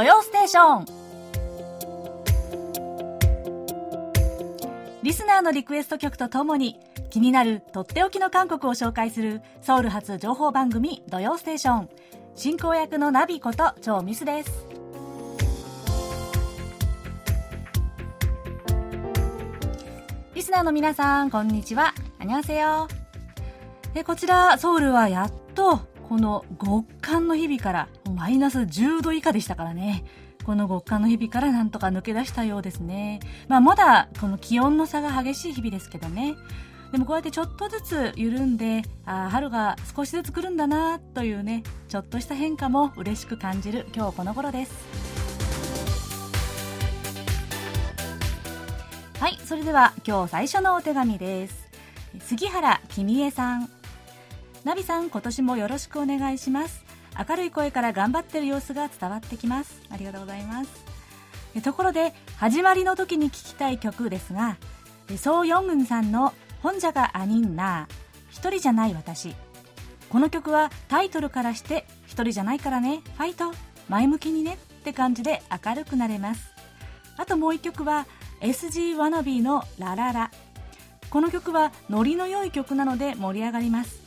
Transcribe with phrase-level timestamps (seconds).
[0.00, 0.86] 土曜ステーション。
[5.02, 6.80] リスナーのリクエスト曲とともに
[7.10, 11.90] 気になるとっておきの韓国を紹介するソウル発情報番組土曜ステーション。
[12.34, 14.66] 進行役のナビこと超ミスです。
[20.34, 21.92] リスナーの皆さんこんにちは。
[22.18, 22.88] あにゃせよ
[23.94, 30.04] えこちらソウルはやっとこの極寒の日々からマイナス10度以下でしたからね
[30.42, 33.20] この極寒の日々からなんとか抜け出したようですね。
[33.46, 36.34] まあ、まだこの気温の差が激しい日々ですけどね。
[36.90, 44.74] でもこうやってちょっとずつ緩んで、あ春が少しずつ来るんだなというね、ちょっとした変化も嬉しく感じる今日この頃です。
[49.20, 51.68] はい、それでは今日最初のお手紙です。
[52.20, 53.79] 杉原君江さん。
[54.64, 56.84] ナビさん、今年もよろしくお願いします。
[57.28, 59.80] 明るい声から頑張ってる様子が伝わってきます。
[59.90, 60.90] ありがとうございます。
[61.62, 64.56] ところで始まりの時に聴きたい曲ですが
[65.16, 67.94] ソー・ヨングンさんの「本者がアニンナー
[68.30, 69.34] 一人じゃない私」
[70.08, 73.52] この曲はタイトルからして一人じゃないからねファイト
[73.88, 76.52] 前向きにねって感じで明るくなれます。
[77.16, 78.06] あともう一曲は
[78.40, 80.30] SG ワナビーのラララ。
[81.10, 83.99] この曲はノリの良い曲なので盛り上がります。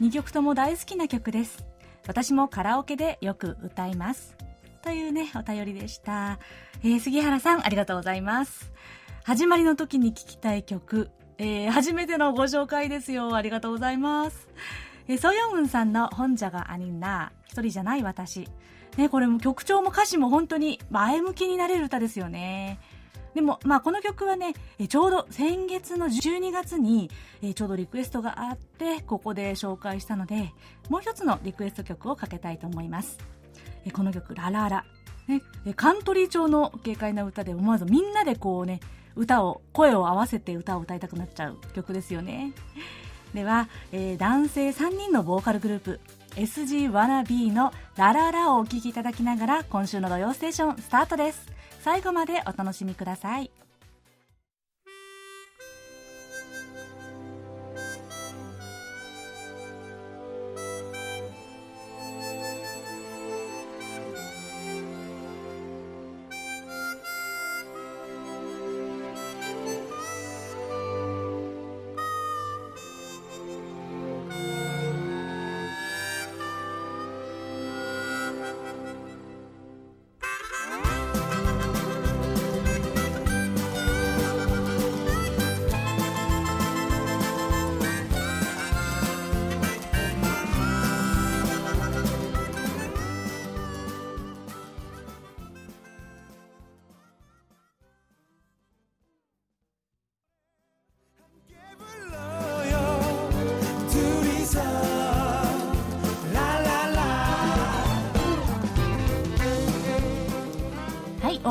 [0.00, 1.66] 2曲とも大好きな曲です
[2.06, 4.34] 私もカラオケでよく歌います。
[4.82, 6.38] というね、お便りでした。
[6.82, 8.72] えー、杉原さん、ありがとうございます。
[9.22, 13.36] 始まりの時に聴きたい曲、えー、初めてのご紹介ですよ。
[13.36, 14.48] ありがとうございます。
[15.06, 18.48] え、ソヨンウンさんの本者がアニンナー、一人じゃない私。
[18.96, 22.80] ね、これも曲調も歌詞も本当に前向きになれる歌ですよね。
[23.34, 24.54] でも、まあ、この曲はね、
[24.88, 27.10] ちょうど先月の12月に、
[27.54, 30.52] ちょうどリクエストがあって、ここで紹介したので、
[30.88, 33.18] もう一つのリクエスト曲をかけたいと思います。
[33.92, 34.84] この曲、ラララ。
[35.28, 35.42] ね、
[35.76, 38.80] カントリー調の軽快な歌で思わずみんなでこうね、
[39.14, 42.52] 歌を、声を合わせて歌を歌いたくなっちゃう曲ですよね。
[43.34, 46.00] では、えー、男性3人のボーカルグループ、
[46.36, 51.59] SG ワナビーのラララをお聴きいただきながら今週の土曜ステーションスタートです。
[51.80, 53.50] 最後までお楽しみください。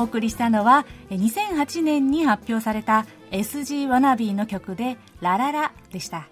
[0.00, 6.26] お送りしたのは2008年に発表された SG ワナビーの曲でラララでした。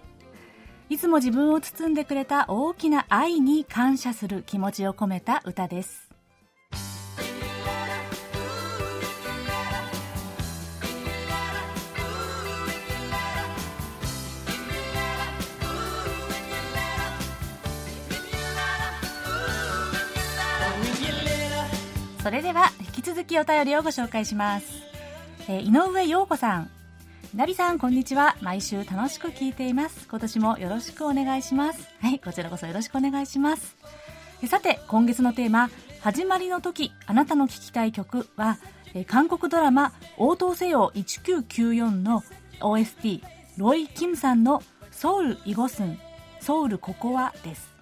[0.89, 6.09] いつも自分を包んでくれた大きな愛に感謝する気持ちを込めた歌です。
[22.23, 24.83] それでは引き続きお便りをご紹介します、
[25.47, 26.69] えー、井上陽子さん。
[27.33, 28.35] ナビさんこんにちは。
[28.41, 30.05] 毎週楽しく聞いています。
[30.09, 31.87] 今年もよろしくお願いします。
[32.01, 33.77] はいこちらこそよろしくお願いします。
[34.47, 35.69] さて今月のテーマ
[36.01, 38.57] 始まりの時あなたの聴きたい曲は
[39.07, 42.21] 韓国ドラマ応答せよ1994の
[42.59, 43.23] OST
[43.55, 45.97] ロイ・キムさんのソウル・イゴスン
[46.41, 47.78] ソウル・ココアです。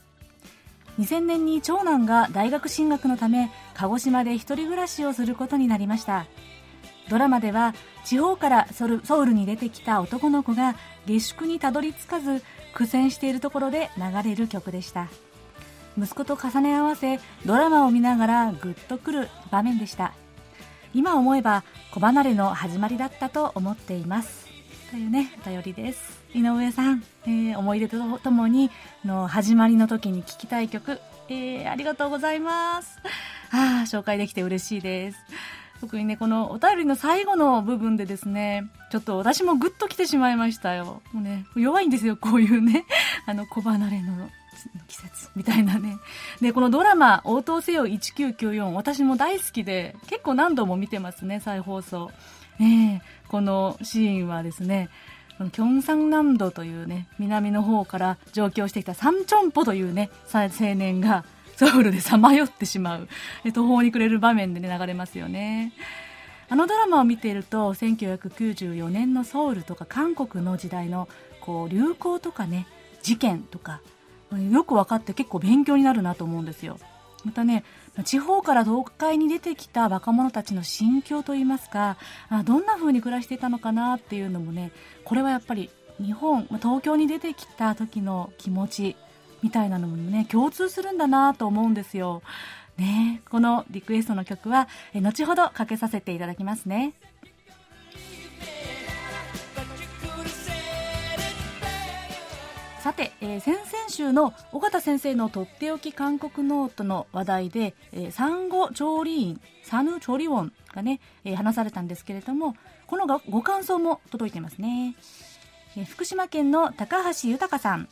[0.99, 6.25] 2000年に長男が大学進学のため鹿児島で一人暮らしをすることになりました。
[7.09, 7.73] ドラマでは
[8.03, 12.41] 地方からソウルに出てきた男の子が下宿にたどり着かず
[12.73, 15.07] 苦戦しているところで流れる曲でした。
[15.97, 20.13] 息子と重ね合わせドラマを見ながらグッとくる場面でした。
[20.94, 24.47] 今思えば子離れの始まりだったと思っています。
[24.91, 26.17] というねお便りです。
[26.33, 28.69] 井上さん、えー、思い出とともに
[29.06, 33.00] の始まりの時に聴きたい曲、えー、ありがとうございます
[33.51, 35.18] あ、紹介できて嬉しいです。
[35.79, 41.01] 特にね、このお便りの最後の部分でですね、ちょっと私もグッと来てしまいましたよ。
[41.13, 42.85] もうね、弱いんですよ、こういうね、
[43.25, 44.30] あの、小離れの
[44.88, 45.97] 季節みたいなね。
[46.41, 52.12] で、このドラマ、応答せよ1994、私も大好きで、結構何度も見てますね、再放送。
[52.59, 54.89] えー、このシーンはですね、
[55.38, 61.25] キョンサン南道というね、南の方から上京してきたサンチョンポというね、青年が
[61.56, 63.07] ソウルでさまよってしまう、
[63.54, 65.74] 途方に暮れる場面でね、流れますよね。
[66.50, 71.07] あのドラマを見ていると、1994年のソウルとか韓国の時代の
[71.42, 72.68] こう流行とかね、
[73.01, 73.81] 事件とか、
[74.51, 76.80] よく分かって結構勉強になるなと思うんですよ。
[77.24, 77.63] またね、
[78.03, 81.97] 地方から東海に出てきた若者たちの心境といいますか、
[82.45, 84.71] どんな風に暮らしていたのかなっていうのもね、
[85.03, 88.95] これはやっぱり日本、東京に出てきた時の気持ち
[89.41, 92.21] みたいなのもね、共通するんだなと思うんですよ。
[92.77, 96.94] ねこのリクエストの曲は、後ほどかけさせていただきますね。
[102.88, 112.56] さて、えー、先々週の尾形先生のとっておき韓国ノートの話題で、えー、産後調理員サヌ調理ウォンがね、えー、話されたんですけれども
[112.86, 114.95] このがご感想も届いてますね、
[115.75, 117.89] えー、福島県の高橋豊さん。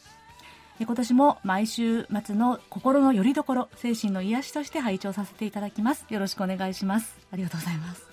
[0.77, 6.05] 今年も毎週末の心の拠り所精神の癒しとして拝聴させていただきます。
[6.09, 7.15] よろしくお願いします。
[7.31, 8.05] ありがとうございます、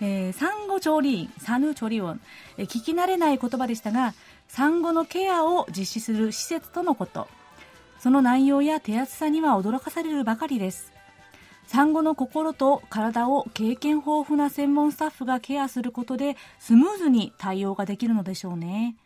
[0.00, 2.20] えー、産後調理員サヌ調理音、
[2.56, 4.14] えー、聞き慣れない言葉でしたが
[4.52, 7.28] 産後のケアを実施する施設とのこと。
[8.00, 10.92] その内容や手厚さには驚かされるばかりです。
[11.68, 18.96] 産後の心と体を経験豊富な専門スタッフがケアすることでスムーズに対応ができるのでしょうね。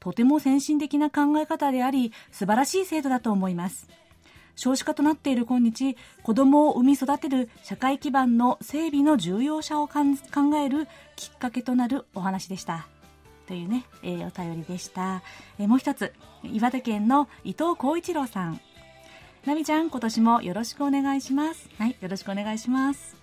[0.00, 3.88] とても先進的な考え方であり素晴らしい制度だと思います。
[4.54, 10.04] 少子化となっている今日子どもを産み育てる社会基盤の整備の重要さを考
[10.62, 12.86] えるきっかけとなるお話でした。
[13.50, 15.24] というね、えー、お便りでした、
[15.58, 16.12] えー、もう一つ
[16.44, 18.60] 岩手県の伊藤浩一郎さん。
[19.44, 21.68] なみちゃん今年もよろしくお願いします。
[21.76, 23.16] はいよろしくお願いします。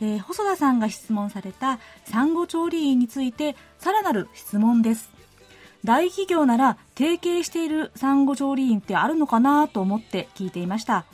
[0.00, 5.10] えー、細田さんが質問された産後調理員についてさらなる質問です。
[5.84, 11.04] 大企業なら提携している産後調理員ってあるのかなと思って聞いていました。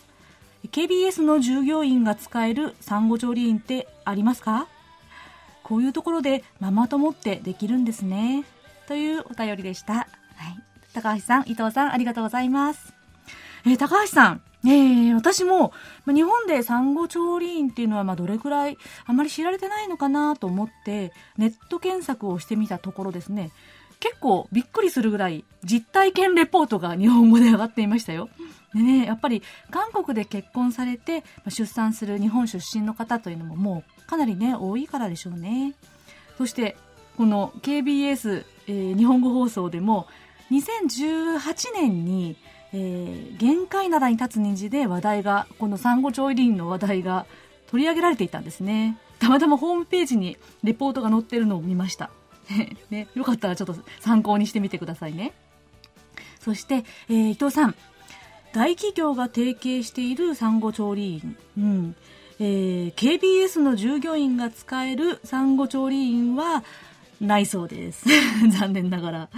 [0.70, 4.68] KBS の従業員が使える産後調理員ってありますか？
[5.64, 8.44] こういうところでママ友ってできるんですね。
[8.86, 9.94] というお便りでした。
[9.94, 10.06] はい。
[10.92, 12.94] 高橋さん、伊藤さん、ありがとうございます。
[13.66, 15.72] えー、高橋さん、えー、私も、
[16.04, 18.76] ま日本で産後調理員っていうのは、まどれくらい、
[19.06, 23.50] あまり知られてないのかなと思って、ネット検索をしてみたところですね、
[24.00, 28.28] 結構びっくりするぐらい実体験レポートが日本語で上がっていましたよ。
[28.74, 35.74] でね、やっぱり韓国で結婚されて出産する日本出身の方というのももうかなりね、多いからでしょうね。
[36.38, 36.76] そして、
[37.16, 40.06] この KBS、えー、日本語放送でも
[40.52, 41.40] 2018
[41.74, 42.36] 年に、
[42.72, 47.26] えー、限界灘に立つ虹で話題が、この産後調理員の話題が
[47.66, 48.98] 取り上げられていたんですね。
[49.18, 52.10] たまたまホームページにレポートが載ってるのを見ました。
[52.90, 55.32] ね、よかったらちょっと参考にしてみてくださいね。
[56.38, 57.74] そして、えー、伊藤さん。
[58.52, 61.36] 大企業が提携している産後調理員。
[61.58, 61.96] うん。
[62.40, 66.64] えー、KBS の従業員が使える産後調理員は
[67.20, 68.06] ないそうです。
[68.58, 69.28] 残念ながら。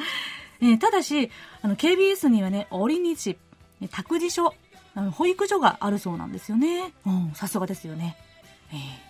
[0.61, 1.31] えー、ただし、
[1.63, 3.37] あの、KBS にはね、折り日、
[3.91, 4.55] 託児所、
[4.95, 6.93] あの保育所があるそうなんですよね。
[7.05, 8.17] うん、さすがですよね。
[8.73, 9.07] えー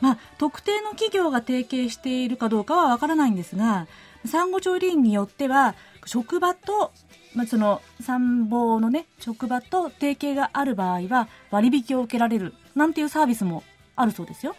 [0.00, 3.86] まあ、特定の企業が提携しているかどうかはわからないんですが、
[4.24, 6.92] 産後調理員によっては、職場と、
[7.34, 13.62] まあ、その産房のね、職場と提携がある場合は割引を受けられる、なんていうサービスも
[13.96, 14.56] あるそうですよ。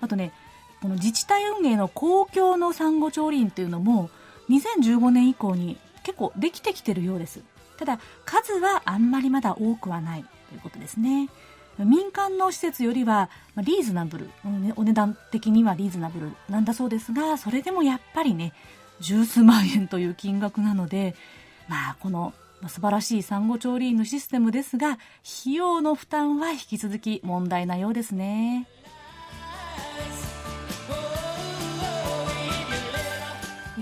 [0.00, 0.32] あとね、
[0.80, 4.10] この自治体運営の公共の産後調理員というのも、
[4.48, 7.42] 2015年以降に結構できてきてるようです。
[7.78, 11.28] ただ、数はあんまりまだ多くはないということですね。
[11.78, 14.30] 民間の施設よりはリーズナブル、
[14.76, 18.54] お値段的にはリーズナブルなんだそうですが、それでもやっぱりね、
[19.00, 21.14] 十数万円という金額なので、
[21.68, 22.32] まあ、この
[22.62, 24.98] 素晴らしい産後調理員のシステムですが、
[25.42, 28.66] 費用の負担は引き続き問題なようですね。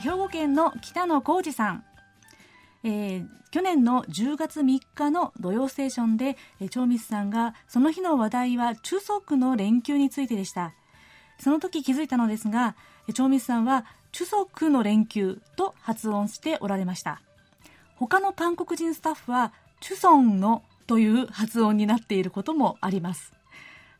[0.00, 1.84] 兵庫県の北野浩二さん。
[2.86, 10.74] えー、去年の10月3日の土曜ステーションで、えー、チョーミスさんがその日の話題は中足の連休についてでした
[11.38, 12.76] その時気づいたのですが
[13.14, 17.22] チョーミスさんは中足の連休と発音しておられました
[18.06, 23.32] 他の韓国人スタッフはチュソンのという発音になっていることもあります。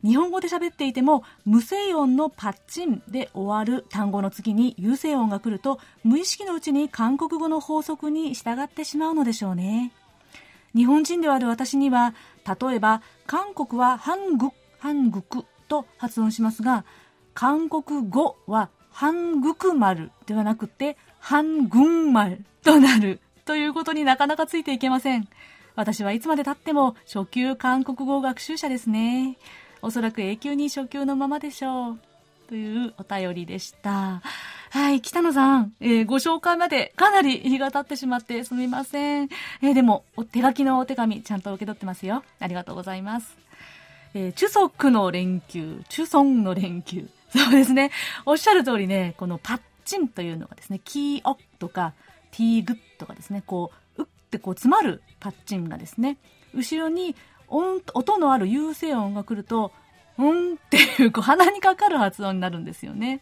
[0.03, 9.91] 日本語で喋っていても無声音のパッチンで終わる単語の次に有声音が来ると無意識のうちに韓国語の法則に従ってしまうのでしょうね。
[10.75, 12.13] 日本人である私には、
[12.45, 16.83] 例えば、韓国はハング、ハングクと発音しますが、
[17.33, 25.27] 韓国語はハングク丸ではなくて、ハングン丸となるということになかなかついていけません。
[25.75, 29.37] 私はいつまで経っても初級韓国語学習者ですね。
[29.83, 31.99] おそらく永久に初級のままでしょう。
[32.47, 34.21] というお便りでした。
[34.71, 39.29] はい、北野さん、えー、ご紹介までかなり日が経ってしまってすみません。
[39.61, 42.23] えー、でも、お手書きのお手紙ちゃんと受け取ってますよ。
[42.39, 43.37] ありがとうございます。
[44.13, 47.07] えー、中足の連休、中村の連休。
[47.29, 47.91] そうですね。
[48.25, 51.93] おっしゃる通りね、このパッチンというのがですね、キーオッとか、
[52.35, 56.17] ティーグッとかですね、こう、うってこう詰まるパッチンがですね、
[56.53, 57.15] 後ろに
[57.47, 59.71] 音音のある有声音が来ると、
[60.17, 63.21] うんっていう、こう鼻にかかる発音になるんですよね。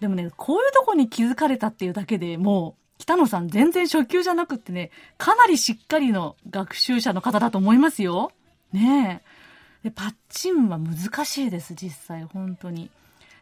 [0.00, 8.32] でもね、こういうとこに気づかれたっていうだけでもう、北野さん全然初級じゃなくってね、かなりしっかりの学習者の方だと思いますよ。
[8.72, 9.22] ね
[9.84, 9.88] え。
[9.88, 12.90] で、パッチンは難しいです、実際、本当に。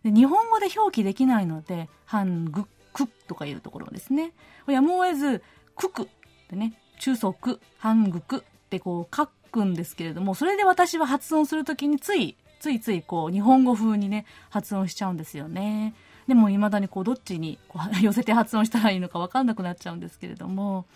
[0.02, 4.32] で日本語で表記できないので、ハングクとかいうところですね。
[4.68, 5.42] やむを得ず、
[5.76, 6.06] ククっ
[6.48, 15.94] てね、中足、ハングクってこう書くんですけれども、それで私は発音するときについついついこう日本語風にね発音しちゃうんですよね。
[16.28, 20.86] でも未だにこうどっちにこう 寄せて発音したらいいのか分かんなくなっちゃうんですけれども、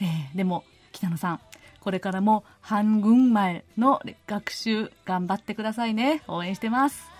[0.00, 1.40] えー、でも北野さん
[1.80, 6.22] これからも半軍前の学習頑張ってくださいね。
[6.28, 7.15] 応援してます。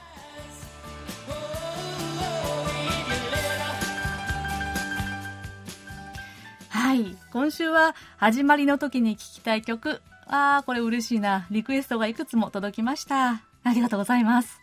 [6.96, 14.62] はい今週は始まりの時に聴きたい曲あーこれ嬉しいなリクエストがいくつも届きましたありがとうございます。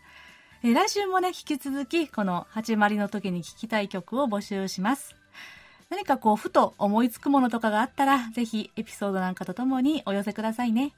[0.63, 5.15] え、来週もね、引き続き、この始まりの時に聴きたい曲を募集します。
[5.89, 10.93] 何かこう、ふと思いつくものとかがあったら、ぜひエピソードなんかとともにお寄せくださいね。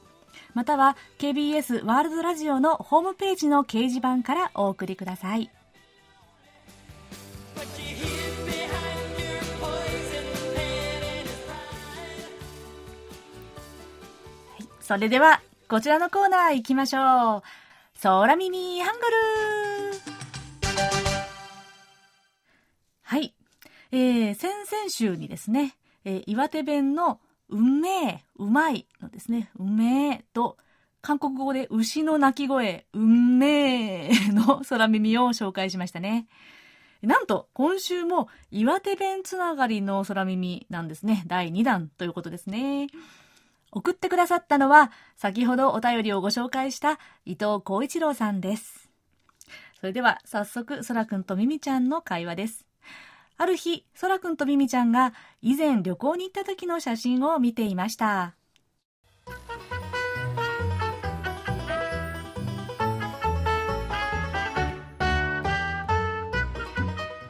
[0.55, 5.51] または KBS ワールドラジオのホームページの掲示板からお送りください。
[14.91, 17.43] それでは、こちらのコーナー行きましょう。
[18.03, 19.17] 空耳ハングル
[23.03, 23.33] はい。
[23.93, 30.57] えー、先々週にですね、えー、岩手弁のうめえ、うまいのですね、うめえと、
[31.03, 36.27] 韓国語で牛の鳴き声、うんめえの空耳を紹介しましたね。
[37.03, 41.25] なんと、今週も岩手弁つながりの空耳なんですね。
[41.27, 42.89] 第2弾ということですね。
[43.73, 48.91] 送ってくださったのは、先ほどお便りをご紹介した伊藤浩一郎さんです。
[49.81, 52.70] それでは、早速、そらくんとみみちゃんの会話です。
[53.41, 58.07] ある日、そらくんとみみちゃんが以前旅行に行った時の写真を見ていました。
[58.07, 58.35] わ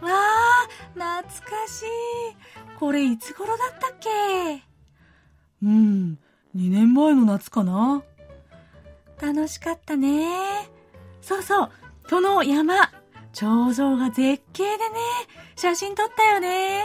[0.02, 1.86] あ、懐かしい。
[2.76, 4.08] これいつ頃だったっけ？
[5.62, 6.18] うん、
[6.56, 8.02] 2年前の夏かな
[9.22, 10.26] 楽しかったね。
[11.22, 11.70] そうそう、
[12.10, 12.90] この山、
[13.32, 14.96] 頂上が絶景でね、
[15.56, 16.82] 写真撮ったよね。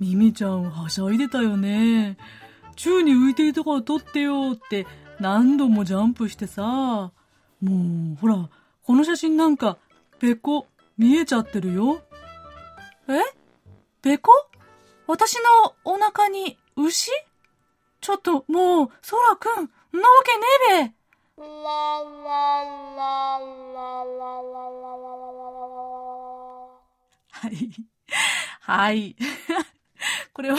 [0.00, 2.16] ミミちゃんはしゃいでたよね。
[2.76, 4.86] 宙に浮いていたから撮ってよって
[5.18, 6.62] 何度もジャンプしてさ。
[6.62, 7.12] も
[7.62, 8.48] う、ほら、
[8.84, 9.78] この写真なんか、
[10.20, 10.66] ペコ、
[10.96, 12.02] 見えちゃってるよ。
[13.08, 13.20] え？
[14.00, 14.30] ペコ
[15.06, 17.10] 私のお腹に牛？
[18.00, 19.68] ちょっと、もう、そらくん、なわ
[20.24, 20.97] けねえべ。
[27.30, 27.70] はい。
[28.60, 29.16] はい。
[30.34, 30.58] これは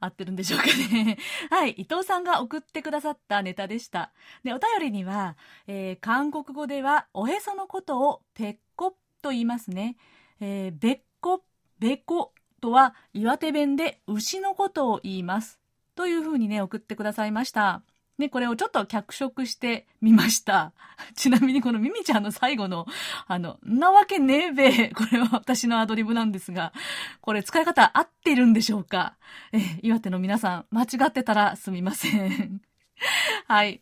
[0.00, 1.18] 合ってるんでしょうかね。
[1.50, 1.70] はい。
[1.72, 4.12] 伊藤さんが送ってくださったネタでした。
[4.42, 5.36] で、お便りには、
[5.66, 9.96] えー、韓国語では、おへそのことをペッコと言いますね。
[10.40, 11.44] えー、べっこ、
[11.78, 15.58] べこ、とは岩手弁で牛のことを言います。
[15.94, 17.82] というふうにね、送ってくださいました。
[18.20, 20.72] ね、これをちょっと脚色してみました。
[21.16, 22.86] ちなみにこのミミちゃんの最後の、
[23.26, 24.88] あの、なわけねえべ。
[24.94, 26.72] これは私のアドリブなんですが、
[27.20, 29.16] これ使い方合ってるんでしょうか？
[29.52, 32.60] え岩手の皆さん、間違ってたらすみません。
[33.48, 33.80] はい。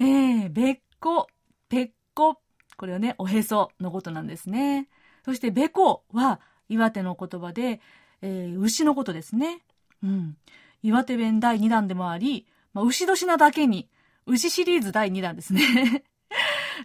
[0.00, 1.28] えー、べっこ、
[1.68, 2.42] ぺっこ。
[2.76, 4.88] これはね、おへそのことなんですね。
[5.24, 7.80] そして、べこは岩手の言葉で、
[8.22, 9.62] えー、牛のことですね。
[10.02, 10.36] うん。
[10.82, 13.88] 岩手弁第2弾でもあり、まあ、牛年なだけに、
[14.26, 16.04] 牛シリーズ第2弾ですね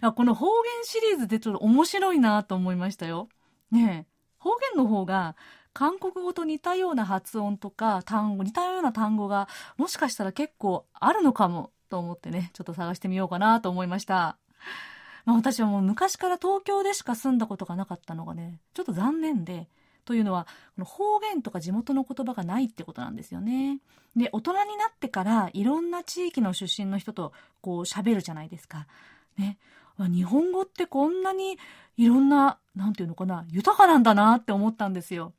[0.16, 3.28] この方言シリーズってちょっと面白いなと思いましたよ。
[3.70, 4.06] ね
[4.38, 5.36] 方言の方が
[5.72, 14.38] 韓国語と似たような発音とか単語、似たような単語がもしかしたら結構あるのかもと思ってね、ちょっと探してみようかなと思いました。
[15.24, 19.68] まあ私はもう昔から東京でしか住んだことがなかったのがね、ちょっと残念で、
[20.06, 20.46] というのは、
[20.76, 23.80] この方言とか地元の言葉がないってことなんですよね。
[24.16, 28.86] で、大人になってからいろんな地域の出身の人とこう喋るじゃないですか。
[29.36, 29.58] ね。
[29.98, 31.58] 日本語ってこんなに
[31.96, 35.32] いろんな、なんていうのかな、豊かなんだなって思ったんですよ。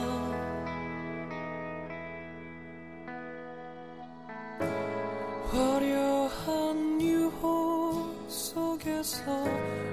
[5.50, 9.22] 화려한 유호 속에서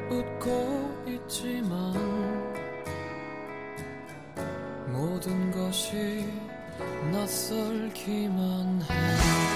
[0.10, 1.94] 웃고 있지만
[4.92, 6.28] 모든 것이
[7.10, 9.53] 낯설기만 해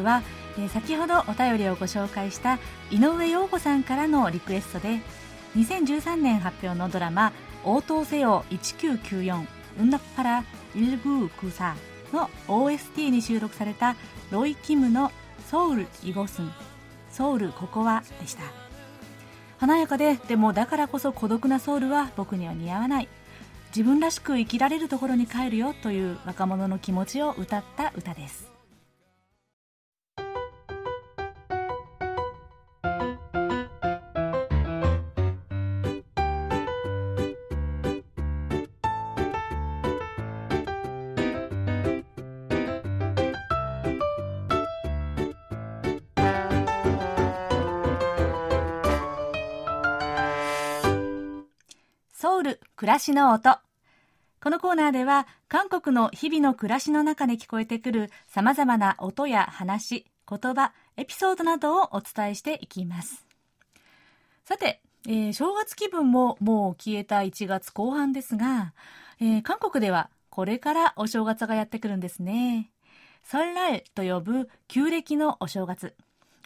[0.00, 0.22] は、
[0.58, 2.58] え、先ほどお便りをご紹介した
[2.90, 5.00] 井上陽子さんからのリクエストで
[5.56, 7.32] 2013年発表のドラマ
[7.64, 9.46] 「応答せよ1994
[9.80, 11.74] うんなっぱら1994」
[12.12, 13.96] の OST に収録された
[14.30, 15.12] ロイ・キムの
[15.50, 16.50] 「ソウル・イゴスン」
[17.12, 18.42] 「ソウルここは」でした。
[19.58, 23.08] 華やかででもだからこそ孤独なソウルは僕には似合わない。
[23.74, 28.52] 自分らしく生きられるところに帰るよという若者の気持ちを歌った歌です。
[52.82, 53.58] 暮らしの音。
[54.42, 63.24] このコーナーでは韓国の日々の暮らしの中で聞こえてくる様々な音や話、言葉、エピソードなどをお伝えしていきます。
[64.44, 68.72] さて、えー、正月気分ももう消えた1月後半ですが、
[69.20, 72.72] えー、韓国ではこれからお正月がやってくるんですね。
[73.22, 75.94] ソンラルと呼ぶ旧暦のお正月。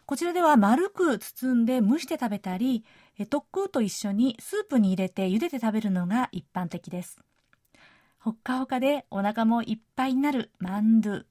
[0.05, 2.85] こちらでは丸く包んで蒸して食べたり、
[3.29, 7.19] 特空と一緒にスープに入れて茹でて食べるのが一般的です。
[8.19, 11.25] ほっかほかでお腹もいっぱいになるマンドゥ。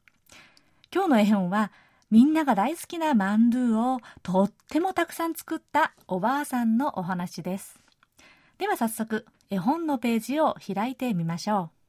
[0.92, 1.73] 今日の絵本は
[2.11, 7.81] みんなが大好きなマンドゥをとってもたくさん作ったおばあさんのお話です。
[8.59, 11.84] では早速絵本のページを開いてみましょう。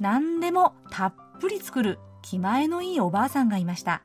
[0.00, 4.02] 何でもたっぷり作る気前のいいおばあさんがいました。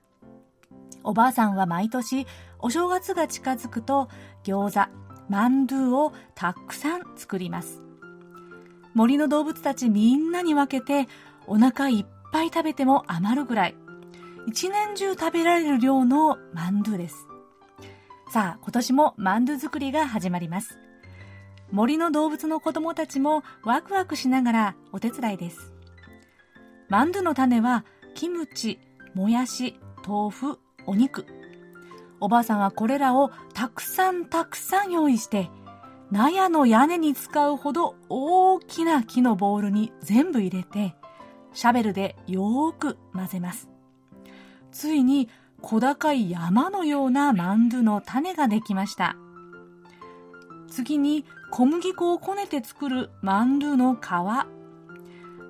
[1.04, 2.26] おばあさんは毎年
[2.60, 4.10] お正月が近づくと
[4.44, 4.92] 餃子
[5.30, 7.82] マンドゥをたくさん作ります。
[8.94, 11.10] 森の動物たちみんなに分けて
[11.48, 13.76] お腹いっぱい食べても余るぐらい。
[14.46, 17.28] 一年中食べられる量のマンドゥです。
[18.30, 20.78] さあ今年もマンドゥ作りが始まります。
[21.72, 25.72] 森の動物の子供たちもワクワクしながらお手伝いです。
[26.90, 28.80] マンドゥの種はキムチ
[29.14, 31.26] もやし豆腐お肉。
[32.20, 35.50] おばあさんはこれらをたくさんたくさん用意して
[36.12, 40.96] 納屋の屋根に使うほど大きな木のボウルに全部入れて
[41.54, 43.73] シャベルでよーく混ぜます。
[44.74, 45.30] ついに
[45.62, 49.16] 小高い山のようなマンドゥの種ができました。
[50.68, 54.00] 次に小麦粉をこねて作るマンドゥの皮。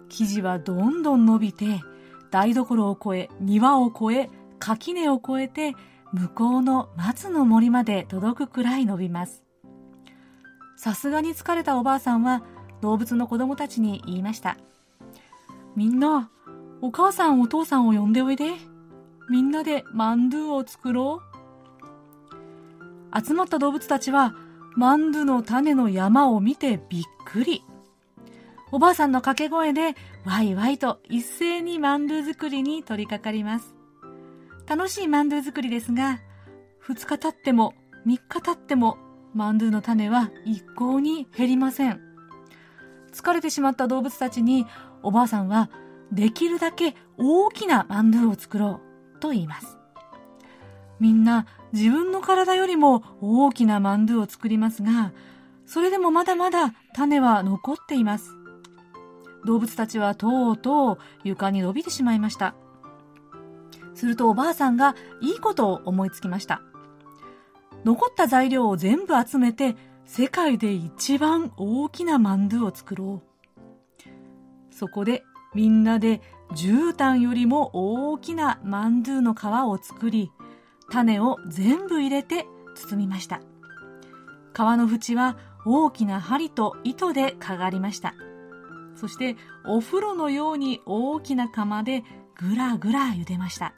[0.10, 1.82] 生地はどんどん伸びて
[2.30, 5.74] 台所を越え庭を越え垣根を越えて
[6.12, 9.44] 向こうの松の森まで届くくらい伸びます。
[10.84, 12.44] さすがに疲れたおばあさんは
[12.82, 14.58] 動物の子供たちに言いました
[15.78, 16.30] みんな
[16.82, 18.73] お母さんお父さんを呼んでおいで。
[19.30, 21.22] みんなでマンドゥを作ろ
[23.14, 23.24] う。
[23.26, 24.36] 集まった動物たちは
[24.76, 27.64] マンドゥの種の山を見てびっくり。
[28.72, 33.76] おばあさんの掛け声でワイワイと一斉にマンドゥ作りに取り掛かります。
[34.66, 36.20] 楽しいマンドゥ作りですが、
[36.88, 37.76] 2日経っても
[38.08, 38.98] 3日経っても
[39.34, 42.02] マンドゥの種は一向に減りません。
[43.14, 44.66] 疲れてしまった動物たちに
[45.04, 45.70] おばあさんは
[46.12, 48.92] できるだけ大きなマンドゥを作ろう。
[49.24, 49.78] と言います。
[51.00, 55.14] みんな自分の体よりも大きなマンドゥを作りますが、
[55.66, 58.36] それでもまだまだ種は残っています。
[59.46, 62.54] 動物たちはとうとう床に伸びてしまいました。
[63.96, 66.62] するとおばあさんがいいことを思いつきました。
[67.86, 74.06] 残った材料を全部集めて世界で一番大きなマンドゥを作ろう。
[74.70, 76.22] そこでみんなで
[76.56, 80.32] 絨毯よりも大きなマンドゥの皮を作り、
[80.89, 83.42] 種を全部入れて包みました。
[84.54, 88.13] 皮の縁は大きな針と糸でかがりました。
[88.96, 89.36] そして
[89.66, 92.04] お風呂のように大きな釜で
[92.36, 93.74] ぐらぐら茹でました。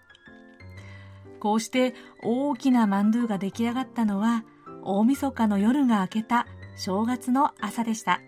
[1.45, 4.43] こうして大きなマンドゥが出来上がったのは
[4.83, 8.19] 大晦日の夜が明けた正月の朝でした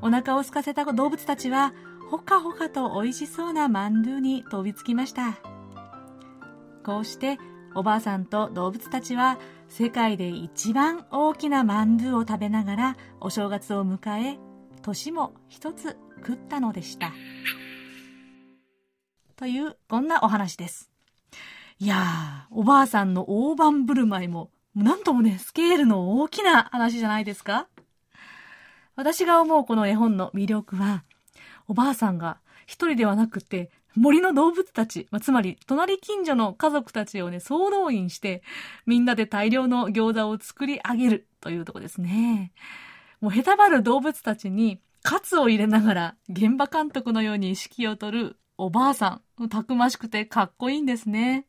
[0.00, 1.72] お腹を空かせた動物たちは
[2.10, 5.38] ほかほかと美味しそうなマンドゥに飛びつきました。
[6.84, 7.38] こうして
[7.74, 14.38] おばあさんと動物たちは世界で一番大きなマンドゥを食べながらお正月を迎え
[14.80, 17.12] 年も一つ食ったのでした。
[19.36, 20.90] というこんなお話です。
[21.78, 27.68] いやー、おばあさんの大盤振る舞いも、なんともね、スケールの大きな話じゃないですか。
[28.96, 31.04] 私が思うこの絵本の魅力は、
[31.68, 38.42] おばあさんが一人ではなくて、森の動物たち、まあ、つまり隣近所の家族たちをね、総動員して、
[38.86, 42.52] みんなで大量の餃子を作り上げるというとこですね。
[43.20, 49.48] もうへたばる動物たちに、カツを入れながら現場監督のように指揮を取るおばあさん。
[49.48, 51.46] たくましくてかっこいいんですね。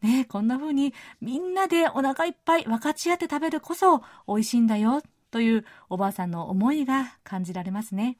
[0.00, 8.18] ねこんな風にみんなでお腹いっぱい分かち合って食べるこそ美味しいんだよというおばあさんの思いが感じられますね。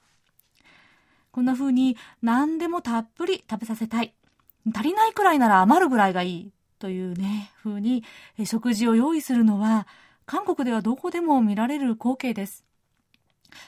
[1.32, 4.14] こんな風に何でもたっぷり食べさせたい。
[4.72, 6.52] 足りないくらいなら余るぐらいがいい。
[6.78, 8.04] というね、風に
[8.44, 9.86] 食事を用意するのは
[10.26, 12.64] 韓国ではどこでも見られる光景です。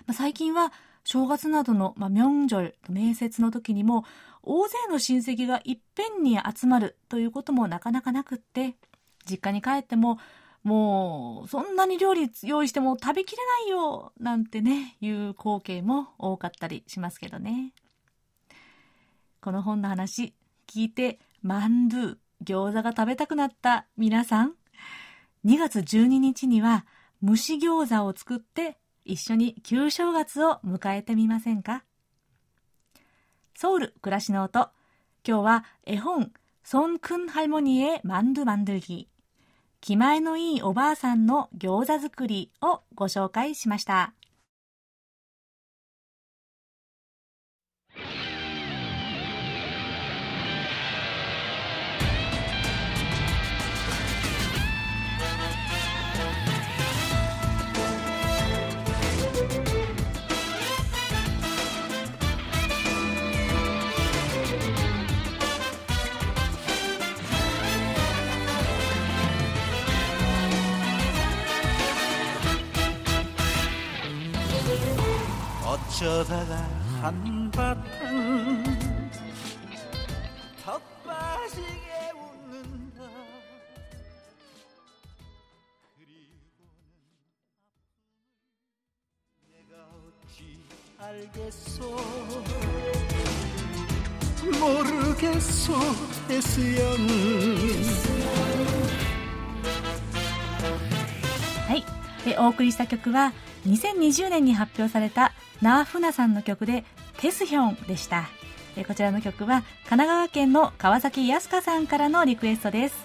[0.06, 0.72] まあ、最近は
[1.04, 4.04] 正月などの、まあ、ミョンジョル、面接の時にも
[4.42, 8.74] 大勢の親戚がいっぺんに集まるということもなかなかなくって、
[9.28, 10.18] 実家に帰っても、
[10.64, 17.72] もう、そんなに料理用意しても食べきれないよなんてね、いう光景も多かったりしますけどね。
[19.40, 20.34] この本の話、
[20.66, 24.54] 聞いて、マンドゥ、餃子が食べたくなった皆さん、
[25.44, 26.86] 2月12日には
[27.22, 31.84] 蒸し餃子を作って一緒に旧正月を迎えてみませんか？
[33.54, 34.70] ソウル暮らしの音。
[35.26, 39.08] 今日は絵本、ソンクンハルモニエマンドゥマンドゥギ。
[39.84, 44.14] 気前のいいおばあさんの餃子作りをご紹介しました。
[76.03, 76.55] 어쩌다가
[77.01, 78.63] 한바탕
[80.63, 83.03] 더 빠지게 웃는다
[85.97, 86.59] 그리고는
[89.51, 89.73] 내가
[90.27, 90.59] 어찌
[90.99, 91.79] 알겠소
[94.59, 95.73] 모르겠소
[96.29, 97.07] 애쓰여는
[101.67, 101.83] はい。
[102.25, 103.31] えお送りした曲は、
[103.66, 106.84] 2020年に発表されたナーフナさんの曲で、
[107.18, 108.28] テスヒョンでした。
[108.86, 112.96] こちらの曲は、神奈川県の川崎康香さんからのリクエストです。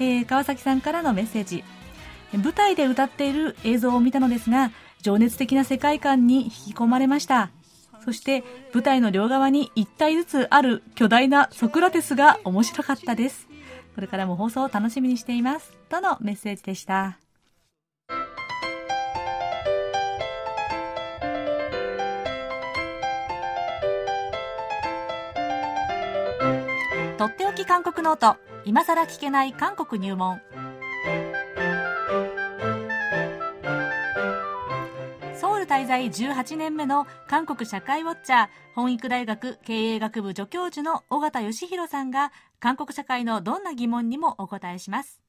[0.00, 1.64] えー川崎さんからのメッセージ。
[2.32, 4.70] 舞台で歌っている映像を見たのですが、
[5.02, 7.50] 情熱的な世界観に引き込まれました。
[8.04, 13.46] そして、舞台の両側に一体ずつある巨大なソクラテスが面白かったです。
[13.94, 15.72] これからも放送を楽しみにしています。
[15.88, 17.21] とのメッセージでした。
[27.22, 30.40] とっておき韓国ノート今さら聞けない韓国入門
[35.40, 45.22] ソウル滞在18年目の韓国社会ウォッチャー本育大学経営学部助教授の尾形義弘さんが韓国社会のどんな疑問にもお答えします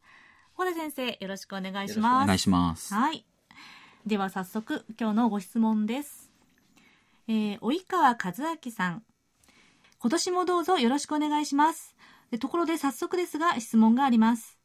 [0.58, 2.92] 小田先生よろしくお願いしますお願いします。
[2.92, 3.24] はい。
[4.08, 6.32] では早速、今日のご質問です。
[7.28, 8.34] えー、及川和
[8.66, 9.04] 明さん。
[10.04, 11.96] 今年もどうぞよろしくお願いします。
[12.42, 14.60] ところで早速ですが質問があります。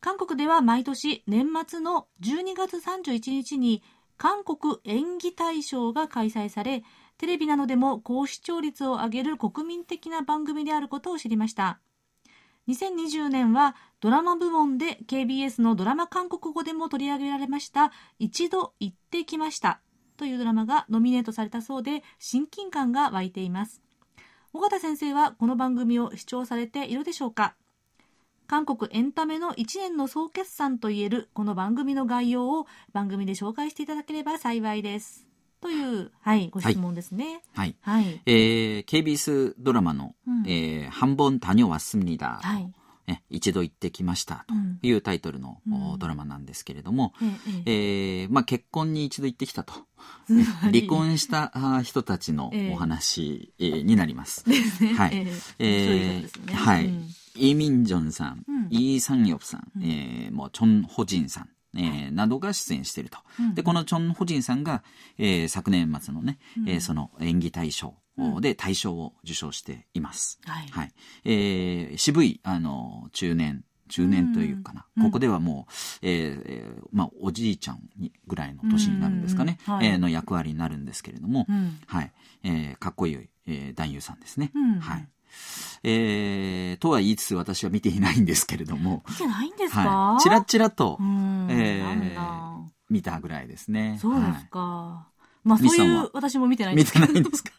[0.00, 3.82] 韓国では毎年年末の12月31日に
[4.16, 6.84] 韓国演技大賞が開催され、
[7.18, 11.78] テレビなどでも高視聴率を上げる国民的な番組であることを知りました。
[12.66, 19.82] 2020年はドラマ部門で KBS のドラマ韓国語でも取り上げられました一度行ってきました
[20.16, 23.82] というドラマがノミネートされたそうで親近感が湧いています
[24.53, 27.55] 尾形先生はこの番組を視聴されているでしょうか
[28.47, 35.27] 韓国エンタメの1年の総決算といえるこの番組の概要を番組で紹介していただければ幸いです
[35.59, 37.75] という、はい、ご質問ですねはい。
[37.81, 42.71] はい、えー KBS ドラマの、うんえー、한번다녀왔습니다 はい
[43.07, 49.72] ね一度行ってきましたうんと いうタイトルの、うんドラマなんですけれども、えええええーまあ、結婚に一度行ってきたと。
[50.62, 54.44] 離婚したあ人たちのええお話、えーになります。
[54.48, 54.94] ですね。
[54.94, 55.26] はい
[55.58, 56.86] えーねはい。
[56.86, 63.18] うんイ・ミンジョンさん、うんイ・サンヨプさん、うんえーもうチョン・ホジンさん、えーなどが出演していると。
[63.38, 64.82] うんで、このチョン・ホジンさんが、
[65.18, 70.38] えー昨年末のね、うんえーその演技大賞うんで大賞を受賞しています。
[70.44, 70.68] はい。
[70.70, 70.92] はい。
[71.24, 74.86] えー渋い、あの、中年、中年というかな。
[74.96, 79.58] うんここではもう、えーえーまあ、おじいちゃんにぐらいの年になるんですかね。
[79.66, 81.78] うんうんはいえーの役割になるんですけれども、うん。
[81.86, 82.12] はい。
[82.44, 84.50] えーかっこいい、えー男優さんですね。
[84.54, 85.08] うんはい。
[85.84, 89.80] えーとは言いつつ私は見ていないんですけれども、見てないんですか？
[89.80, 90.22] はい。
[90.22, 91.48] ちらちらとうん。
[91.50, 92.62] えー。
[92.90, 93.98] 見たぐらいですね。
[94.00, 95.08] そうですはか。
[95.44, 97.06] まあそういう私も見てないい見んですけど。
[97.06, 97.50] てないんですか？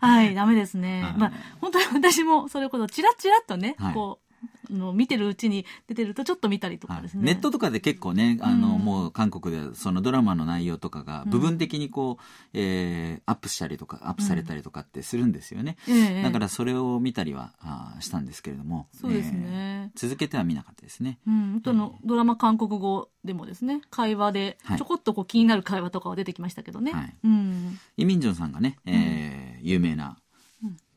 [0.00, 1.02] はい、ダメですね。
[1.02, 4.25] はいまあ本当に私もそれこそチラチラっとね、はいこう、
[4.70, 7.22] の見てるうちに出てるとちょっと見たりとかですね。
[7.22, 15.76] ネットとかで結構ね、あの、うんもう韓国でそのドラマの内容とかが部分的にこう、えーアップしたりとか、アップされたりとかってするんですよね。
[15.88, 19.92] ええだからそれを見たりはあーしたんですけれども、そうですえね。
[19.94, 21.18] ー続けては見なかったですね。
[21.26, 24.78] うん、あのドラマ韓国語でもですね会話ではい。
[24.78, 30.16] ちょこっとこう気になる会話とかは出てきましたけどね、はいうんイ・ミンジョンさんがね、えー有名な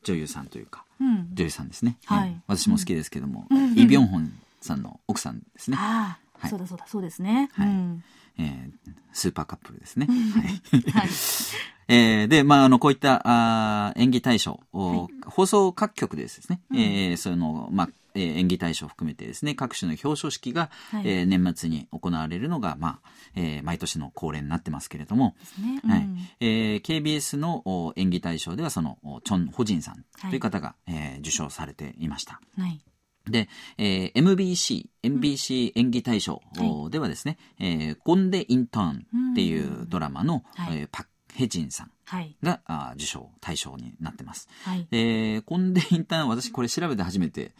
[0.03, 1.97] 女優さんというか、うん、女優さんですね。
[2.05, 2.29] はい。
[2.29, 3.77] うん私も好きですけども、うん。
[3.77, 4.31] イ・ビョンホン
[4.61, 5.77] さんの奥さんですね。
[5.77, 6.49] はい。
[6.49, 7.67] そうだそうだそうですね、はい。
[7.67, 8.03] うん。
[8.37, 10.07] えースーパーカップルですね。
[10.07, 10.81] はい。
[10.91, 11.09] はい。
[11.89, 21.03] えーで、まあ、あの、こういった、あー演技大賞、お放送各局でですね、えーその、まあ、えー演技大賞を含めてですね、各種の表彰式が、はい。
[21.07, 26.01] えー年末に行われるのが、まあ、えー毎年の恒例になってますけれども、ですね、はい。
[26.01, 26.17] うん。
[26.39, 32.39] えー KBS のお演技大賞では、その、おチョン・ホジンさんという方が、えー受賞されていました。
[32.57, 32.81] はい。
[33.29, 40.79] で、えー MBC、MBC 演技大賞はではですね、えーゴンデ・インターンっていうドラマの、はい。
[40.79, 42.35] えーパク・ヘジンさんはい。
[42.41, 44.49] があー受賞、対象になってます。
[44.63, 44.87] はい。
[44.89, 47.51] で、コンデインターン、私これ調べて初めて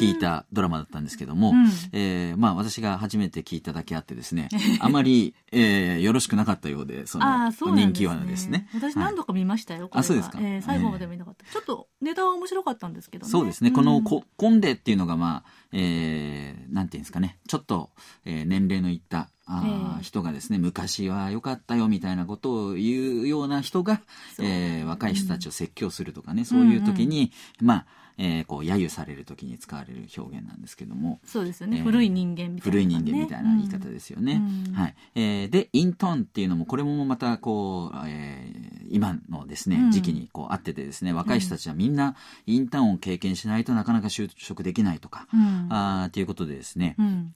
[0.00, 1.66] 聞いたドラマだったんですけども、うん。
[1.92, 4.48] えーまあ私が初めて聞いただけあってですね、
[4.80, 8.68] あまり、えーよろしくなかったようで、そあの人気はですね。
[8.74, 9.04] 私はい。
[9.06, 10.38] 何度か見ましたよ、あそうですか。
[10.40, 13.30] えー最後まで見なかった、ちょっとネタは面白かったんですけどね。
[13.30, 13.70] そうですね。
[13.70, 13.86] こうん。
[13.86, 17.38] のココンデっていうのが、まあ、えー、なんていうんですかね。
[17.46, 17.90] ちょっと、
[18.24, 24.02] えー年齢のいったあ人がですね、昔は良かったよみたいなことを言うような人が、
[24.38, 27.86] えー若い人たちを説教するとかね、そういう時に、まあ、
[28.18, 34.42] えーこう、揶揄される時に使われる表現なんですけども、そうですよね、えー古い人間みたいな、古い人間みたいな言い方ですよね。
[34.68, 34.74] うん。
[34.74, 34.94] はい。
[35.14, 39.90] えーで、インターンっていうのも、これもまた、こう、えー今のですねう、ん。
[39.90, 45.66] 時期にこう、あっててですね、若い人たちはみんな、インターンを経験しないとなかなか就職できないとか、うん。
[45.70, 47.34] あーっていうことでですね、うん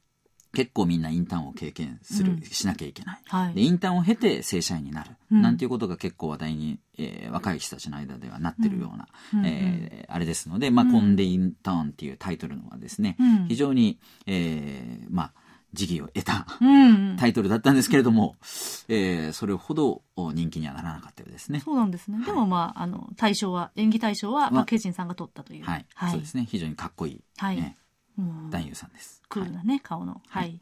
[0.54, 2.42] 結構みんなインターンを経験する、うん。
[2.42, 3.20] しなきゃいけない。
[3.26, 3.54] はい。
[3.54, 5.10] で、インターンを経て正社員になる。
[5.30, 5.42] うん。
[5.42, 9.46] なんていうことが結構話題に、えー若い人たちの間ではなってるような、うん。
[9.46, 10.92] えーあれですので、まあ、うん。
[10.92, 13.48] コンデインターンっていうタイトルのはですね、うん。
[13.48, 15.32] 非常に、えーまあ、
[15.72, 17.16] 時期を得たうん。
[17.18, 18.36] タイトルだったんですけれども、
[18.88, 21.60] えーそれほどお人気にはならなかったようですね。
[21.60, 25.64] そうなんですね、でもまああの大賞は演技大賞はまあパク・ヘジンさんが取ったという。
[25.64, 26.46] はい、そうですね。
[26.48, 27.56] 非常にかっこいい、はい。
[27.56, 27.78] ね
[28.18, 28.22] う。
[28.22, 29.21] ん男優さんです。
[29.32, 30.20] クールなね、顔の。
[30.28, 30.60] はい、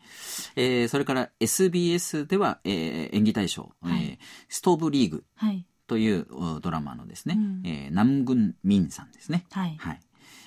[0.57, 4.03] えーそれから SBS では、えー演技大賞、はい。
[4.05, 5.65] えーストーブリーグはい。
[5.87, 7.63] というおドラマのですね、うん。
[7.67, 9.45] えー南軍民さんですね。
[9.51, 9.77] はい。
[9.79, 10.01] はい。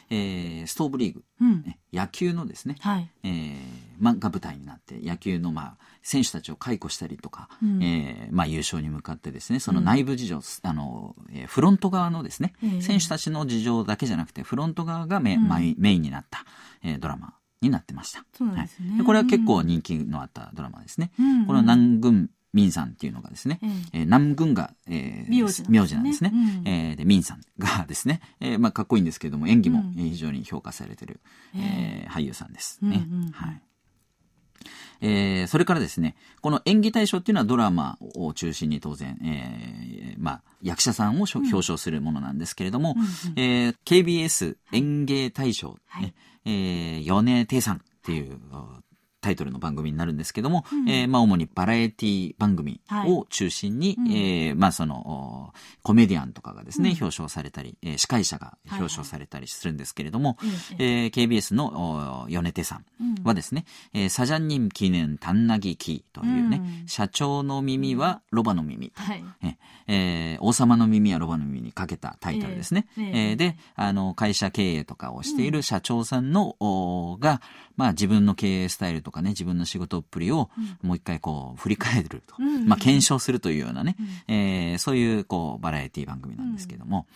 [0.10, 1.64] えーストーブリーグ、うん。
[1.64, 3.10] ね野球のですね、はい。
[3.24, 3.60] えー
[4.00, 7.84] まあ、が舞台になって、野球の、まあ、選手たちを解雇したりとか、うん。
[7.84, 15.76] えーまあ、優勝に向かってですね、その内部事情、あの、えーフロント側のですね、ええ選手たちの事情だけじゃなくて、フロント側がメ,、うん。
[15.78, 16.46] メインになった、
[16.84, 17.34] えードラマ
[17.64, 18.24] になってました。
[18.38, 21.12] そうなんですねはいこれは結構人気のあったドラマですね。
[21.20, 26.62] うんこの南軍民さんっていうのがですね、えええー南軍が、えー名字なんですねすね。
[26.62, 31.20] うんえーで、民さんがですね、えーまあ、かっこいいんですけれども、演技も非常に評価されてる、
[31.56, 33.08] ええー俳優さんですね。
[33.10, 33.62] うんうんうんはい。
[35.02, 42.96] えーそれからですね、この演技大賞っていうのはドラマを中心に当然、えーまあ、役者さんを表彰するものなんですけれども、
[43.36, 46.14] えー KBS 演芸大賞、ねはい。
[46.46, 48.83] えー米亭さんっていうお
[49.24, 54.12] タイトルの番組になるんですけども、えーまあ、主にバラエティ番組を中心に、はいうん。
[54.12, 56.98] えーまあ、その、おコメディアンとかがですね、うん。
[57.02, 60.38] 表彰されたり、えー司会者が表彰されたりするんですけれども、
[60.78, 63.24] えええー KBS のお米手さんうん。
[63.24, 66.88] はですね、えーサジャンニン記念タンナギキーというね、うん。
[66.88, 69.24] 社長の耳はロバの耳とはい。
[69.42, 69.58] え
[69.88, 72.88] えー王様の耳はロバの耳にかけたタイトルですね。
[72.98, 73.30] ええええ。
[73.30, 77.42] えーで、あの、会社経営とかをしている社長さんの、おが、
[77.78, 80.50] まあ自分の経営スタイルとかね、自分の仕事っぷりを
[80.82, 83.96] もう一回こう振り返ると、うんまあ検証するというようなね、
[84.28, 87.08] えーそういうこうバラエティ番組なんですけども、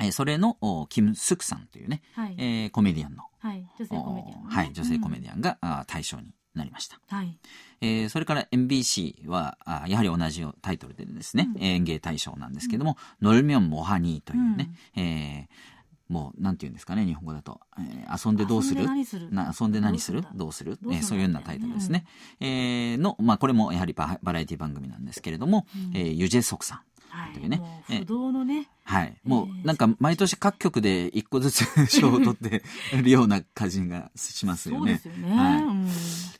[0.00, 2.34] えーそれのおキム・スクさんというね、はい。
[2.38, 3.66] えーコメディアンの、はい。
[3.78, 6.98] 女性コメディアンのね、おはい、女性コメデディアンが、対象になりました。
[7.08, 7.38] はい。
[7.80, 15.81] えーそれから MBC は、あやはり同じタイトルでですね、演芸大賞なんですけども、ノルミョンモハニーというね、えー
[16.12, 17.60] もう、なんて言うんですかね、日本語だと。
[17.78, 18.82] えー遊んでどうする？
[18.82, 19.28] 遊んで何する？
[19.32, 20.22] な遊んで何する？
[20.22, 20.78] どどうする？
[20.84, 22.04] えーそういうようなタイトルですね。
[22.40, 26.80] えーの、まあ、これもやはりババラエティ番組なんですけれども、えーユジェソクさん。
[27.08, 27.32] はい。
[27.32, 27.56] というね。
[27.56, 29.16] もう不動のね、はい。
[29.24, 32.62] もえーう、なんか、毎年各局で一個ずつ賞を取って
[33.00, 35.00] るような感じがしますよね。
[35.02, 35.88] そうですよね、はいうん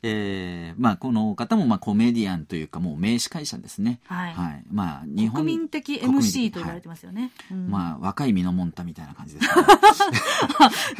[0.03, 3.99] えーまあ、この方も、まあ、コメディアンというか、もう名司会者ですね。
[4.05, 4.63] はいはい。
[4.71, 5.43] まあ、日本。
[5.43, 9.53] 国民的 MC と言われてますよね、うんまあ、若いミノモンタみたいな感じですね。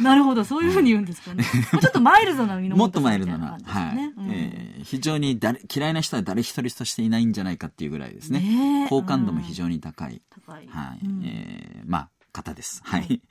[0.00, 8.40] なるほどそういうふうに言うんですかね、もうちょっとマイルドな身のもっとマイルドな、感じですよはいね、うんえー非常に誰嫌いな人は誰一人としていないんじゃないかっていうぐらいですね。
[8.40, 10.20] ねえ好感度も非常に高い。
[10.46, 11.06] 高い、はい。
[11.06, 12.82] うんえーえー、まあ、方です。
[12.84, 13.22] はい。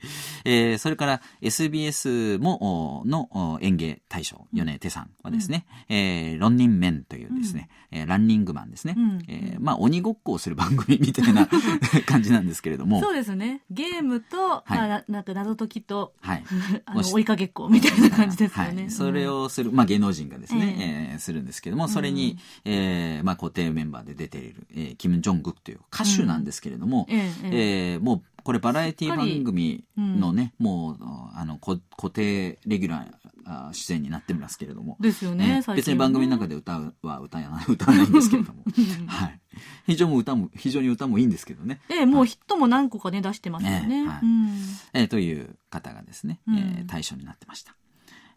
[0.44, 8.94] えーそれから SBS も、おのお演芸大賞、米手さんはですね、えーロンニンメンというですね、えーランニングマンですね。
[8.96, 9.22] うん。
[9.28, 11.46] えーまあ、鬼ごっこをする番組みたいな
[12.06, 13.00] 感じなんですけれども。
[13.00, 13.60] そうですね。
[13.70, 14.78] ゲームと、はい。
[14.78, 16.44] まあななんか謎解きとはい。
[16.86, 18.90] あの追いかけっこみたいな感じですよね、はい。
[18.90, 21.16] それをする、まあ芸能人がですね、ええ。
[21.16, 27.16] ーするんですけども、それに、えーまあ固定メンバーで出ている、えーキム・ジョングクという歌手なんですけれども、うん。
[27.16, 27.92] えええ。
[27.94, 30.96] えーもうこれバラエティ番組のね、もう、
[31.34, 38.64] あの、こ固定レギュラーあ出演になってますけれども、ですよねね別に番組の中で歌うは歌わない、 歌わないんですけれども、
[39.06, 39.40] はい。
[39.86, 41.80] 非常に歌も、非常に歌もいいんですけどね。
[41.88, 44.20] ええもうヒットも何個かね出してますよね、ええはい。
[44.22, 44.48] うん。
[44.92, 46.58] えーという方がですね、うん。
[46.58, 47.74] えー対象になってました。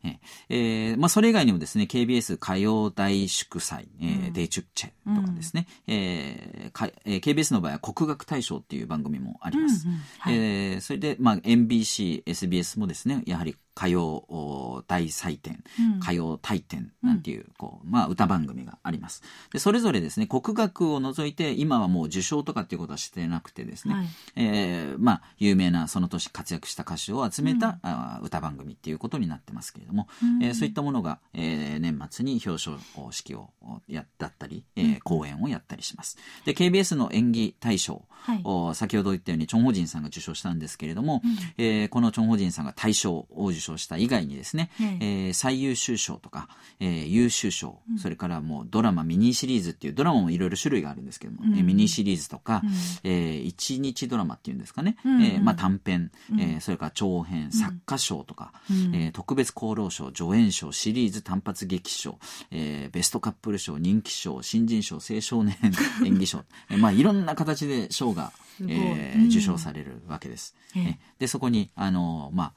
[0.04, 0.18] えー
[0.50, 9.88] えーまあ、それ以外にもですね、KBS 歌謡大祝祭、えーデイチュッチェとかですね、えーかえー KBS の場合は国楽大賞っていう番組もあります。
[9.88, 10.00] うんうん。
[10.20, 10.36] はい。
[10.36, 15.99] えーそれで、まあ、NBC、SBS もですね、やはり歌謡大祭典、うん。
[15.99, 19.21] 歌謡大典なんていう、こう、まあ、歌番組があります。
[19.53, 24.07] で、それぞれですね、国楽を除いて、今はもう受賞とかっていうことはしてなくてですね、はい。
[24.36, 30.07] えーまあ、有名なその年活躍した歌手を集めた、あー歌番組っていうことになってますけれども、
[30.41, 32.78] えーそういったものが、えー年末に表彰
[33.11, 33.51] 式を
[33.88, 36.17] やだったり、えー公演をやったりします。
[36.45, 38.41] で、KBS の演技大賞、はい。
[38.43, 41.21] お先ほど言ったようにチョン・ホジンさんが受賞したんですけれども、
[41.57, 44.97] えーこのチョン・ホジンさんが大賞を受賞した以外にですね、ええ。
[45.01, 46.47] えー最優秀賞とか、
[46.80, 52.61] えー優秀賞、それからもうドラマミニシリーズっていうドラマもいろいろ種類があるんですけども、えーミニシリーズとか、
[53.03, 62.20] えー一日ドラマっていうんですかね、うんえーまあ、短編、えーそれから長編、作家賞とか、えー特別功労賞、助演賞、シリーズ単発劇賞、
[62.51, 65.57] えーベストカップル賞、人気賞、新人賞、青少年
[66.05, 69.28] 演技賞、えーまあ、いろんな形で賞が、えーうん。
[69.28, 70.55] 受賞されるわけです。
[70.76, 70.84] ええ。
[70.84, 72.53] えで、そこに、あの、まあ、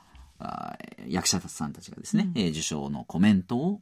[1.06, 3.80] 役者さんたちがですね、えー受賞のコメントを、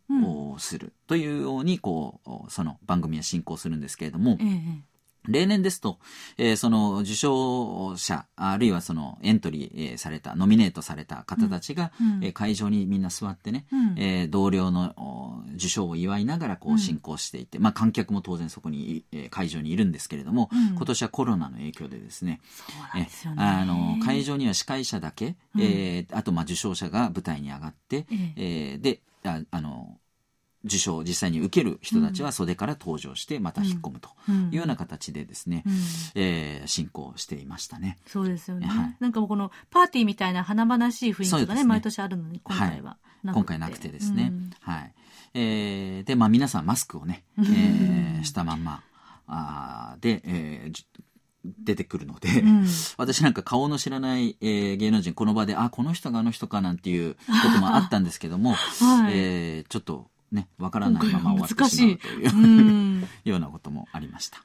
[0.55, 0.93] おする。
[1.07, 4.83] というように、こう、おその番組は進行するんですけれども、ええ
[5.29, 5.99] 例年ですと、
[6.37, 13.95] えーその受賞者、あるいはそのエントリーえーされた、ノミネートされた方たちが、うんえー会場にみんな座ってね、うん。
[13.97, 20.77] えー同僚のお受賞を祝いながらこう進行していて、まあ観客も当然そこに、えー会場にいるんですけれども、うん。
[20.77, 22.41] 今年はコロナの影響でですね、
[23.23, 23.61] そうなん。
[23.61, 28.33] あの会場には司会者だけ、えーあとまあ受賞者が舞台に上がって、え。
[28.37, 29.99] えーでああの
[30.65, 34.11] 受賞を実際に受ける人たちは袖から登場してまた引っ込むと
[34.51, 35.73] いうような形でですね、うん。
[36.17, 37.99] えー進行していましたね。
[38.07, 38.67] そうですよね。
[38.67, 38.97] はい。
[39.01, 41.65] なんかもうこのパーティーみたいな華々しい雰囲気がね、ね。
[41.65, 44.31] 毎年あるのに、今回はなくて、今回なくてですね。
[44.33, 44.51] うん。
[44.61, 44.93] はい。
[45.35, 48.83] えーで、まあ皆さんマスクをね、えーしたまんま、
[49.27, 50.87] あーで、えーじ
[51.45, 52.67] 出てくるので、ん。
[52.99, 57.21] 私なんか顔の知らない、えー芸能人、この場で、あ、この人があの人かなんていうこ
[57.55, 59.13] ともあったんですけども、 はい。
[59.15, 63.09] えーちょっとね、わからないまま終わって難しまうという、 うん。
[63.25, 64.43] ようなこともありました。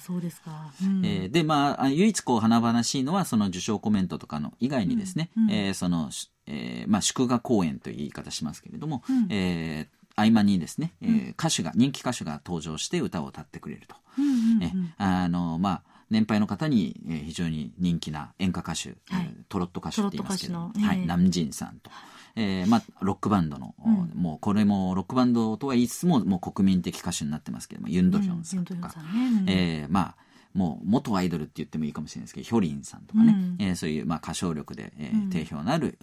[0.00, 0.70] そうですか。
[0.82, 1.04] うん。
[1.06, 5.50] えーで、まああ、唯一こう華々しいのは、その受賞コメントとかの以外にですね、うんうん。
[5.50, 9.26] えーその、しえーまあ、祝賀公演という言い方しますけれども、うん。
[9.30, 13.96] えー合間にですね、えー歌手が、人気歌手が登場して歌を歌ってくれると。
[14.18, 19.26] うんうんえあの、まあ、年配の方に、えー非常に人気な演歌歌手、はい。
[19.26, 21.90] えートロット歌手って言いますけど、はい、南神さんと。
[22.36, 24.10] えーまあ、ロックバンドの、うん。
[24.14, 29.40] もうこれもロックバンドとは言いつつも、もう国民的歌手になってますけども、ユンドヒョンさんとか、うんね。
[29.40, 29.50] うん。
[29.50, 30.16] えーまあ、
[30.52, 33.56] もう元アイドルって言ってもいいかもしれないですけど、ヒョリンさんとかね、うん。
[33.58, 35.30] えーそういう、まあ、歌唱力で、えーうん。
[35.30, 35.98] 定評のある、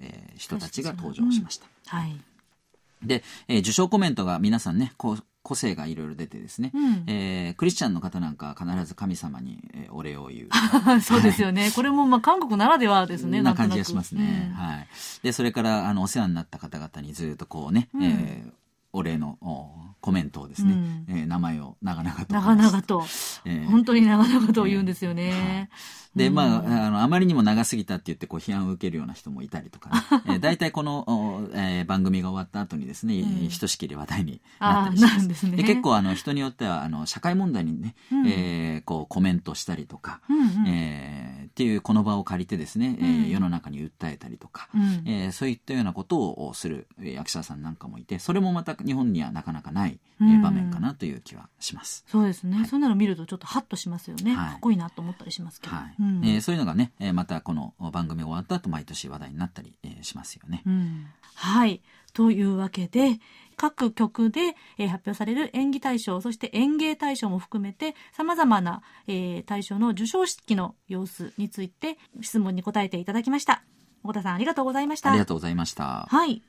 [0.00, 1.66] えー人たちが登場しました。
[1.86, 2.16] はい。
[3.02, 10.48] で、えー受賞コメントが皆さんね、こう個性がいろいろ出てですね、うんえークリスチャンの方なんかは必ず神様に、えーお礼を言う。
[11.00, 11.70] そうですよね。
[11.74, 13.40] これもまあ韓国ならではですね。
[13.42, 14.48] な感じがしますね。
[14.50, 14.88] うんはい。
[15.22, 18.50] で、それから、あの、お世話になった方々にずっとこうね、うんえー
[18.96, 19.70] お礼のお
[20.00, 21.06] コメントをですね、うん。
[21.08, 22.32] えー名前を長々と。
[22.34, 23.04] 長々と、
[23.44, 23.66] えー。
[23.66, 25.68] 本当に長々と言うんですよね。
[26.14, 30.22] で、まあ、あの、あまりにも長すぎたって言って、こう、批判を受けるような人もいたりとかね。
[30.26, 33.48] えー大体この、おえー番組が終わった後にですね、うん。
[33.48, 35.28] ひとしきり話題になったりします。
[35.28, 35.62] ですね。
[35.62, 38.26] 結構、あの、人によっては、あの、社会問題にね、うん。
[38.28, 40.68] えーこう、コメントしたりとか、うんうん。
[40.68, 43.30] えーっていうこの場を借りてですね、えーうん。
[43.30, 45.02] 世の中に訴えたりとか、うん。
[45.06, 52.04] えーそういったようなことをするえー役者さんなんかもいて、それもまた日本にはなかなかない、えーうん場面かなという気はします。
[52.08, 52.64] そうですね。
[52.64, 54.34] そんなの見るとちょっとハッとしますよね。
[54.34, 55.76] はいかっこいいなと思ったりしますけど。
[55.76, 60.62] はいうんえーそういうのがね、えーまたこの番組終わった後毎年話題になったり、えーしますよね。
[60.64, 61.82] うんはい。
[62.14, 63.20] というわけで、
[63.58, 73.62] 各局で、えー発表される演技大賞、そして演芸大賞も含めて、様々な、えー大賞の授賞式の様子について、質問に答えていただきました。
[74.02, 75.10] 小田さん、ありがとうございました。
[75.10, 76.06] ありがとうございました。
[76.08, 76.42] はい。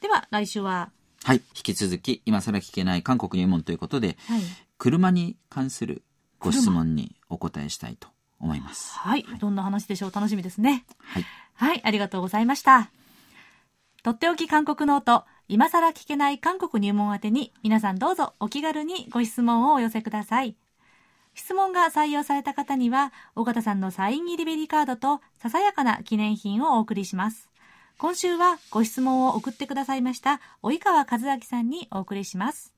[0.00, 0.90] では、来週は、
[1.24, 1.36] はい。
[1.56, 4.42] 引き続き、今更聞けない韓国入門ということで、はい。
[4.76, 6.02] 車に関する
[6.38, 8.08] ご質問にお答えしたいと
[8.38, 8.92] 思います。
[8.98, 9.24] はい。
[9.40, 10.12] どんな話でしょう？
[10.14, 10.84] 楽しみですね。
[10.98, 11.24] はい。
[11.54, 12.90] はい、ありがとうございました。
[14.02, 20.56] とっておき韓国ノート、今更聞けない韓国入門宛てに、皆さんどうぞお気軽にご質問をお寄せください。
[21.34, 27.48] 質問が採用された方には、尾形さんのサイン入りベリカードと、ささやかな記念品をお送りします。
[27.96, 32.74] 今週はご質問を送ってくださいました、及川和明さんにお送りします。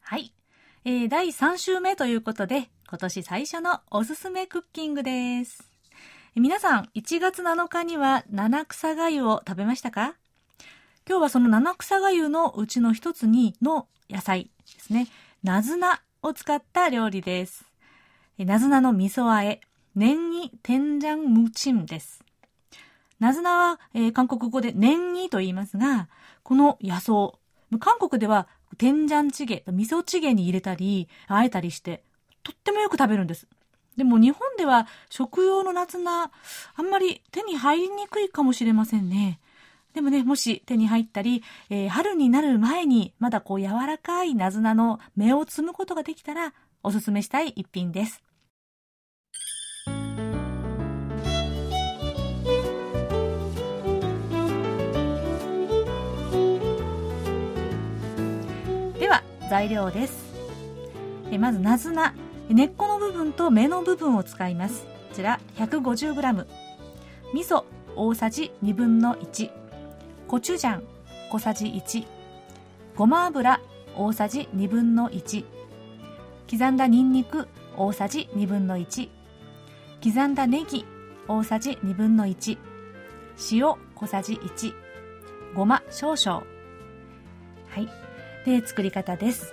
[0.00, 0.32] はい。
[0.84, 5.70] えー第3週目ということで、今年最初のおすすめクッキングです。
[6.34, 10.14] 皆さん、1月7日には七草がゆを食べましたか？
[11.08, 15.08] 今日はその七草がゆのうちの一つにの野菜ですね。
[15.42, 17.65] なずなを使った料理です。
[18.44, 19.60] なずなの味噌和え、
[19.94, 22.22] 年に天ジャンムチンです。
[23.18, 26.08] なずなは、えー韓国語で年にと言いますが、
[26.42, 27.38] この野草、
[27.80, 32.02] 韓国では天ジャンチゲ、味噌チゲに入れたり、あえたりして、
[32.42, 33.46] とってもよく食べるんです。
[33.96, 36.30] でも日本では食用のナズナ、
[36.74, 39.40] あんまり手に入りにくいかもしれませんね。
[39.94, 48.25] でもね、もし手に入ったり、えー春になる前にまだこう柔らかいナズナの芽を摘むことができたら、おすすめしたい一品です。
[59.48, 60.24] 材料です。
[61.30, 62.14] えまず、ナズナ。
[62.48, 64.84] 根っこの部分と芽の部分を使います。
[64.84, 66.46] こちら、150g。
[67.34, 67.64] 味噌、
[67.96, 69.50] 大さじ1分の1。
[70.28, 70.82] コチュジャン、
[71.30, 72.06] 小さじ1。
[72.94, 73.60] ごま油、
[73.96, 75.44] 大さじ1分の1。
[76.50, 79.08] 刻んだニンニク、大さじ1分の1。
[80.02, 80.84] 刻んだネギ、
[81.26, 82.58] 大さじ1分の1。
[83.52, 84.72] 塩、小さじ1。
[85.54, 86.42] ごま、少々。
[87.68, 88.05] はい。
[88.46, 89.52] で、作り方です。